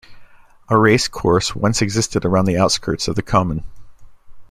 A 0.67 0.77
racecourse 0.79 1.53
once 1.55 1.79
existed 1.79 2.25
around 2.25 2.45
the 2.45 2.57
outskirts 2.57 3.07
of 3.07 3.13
the 3.15 3.21
Common. 3.21 3.63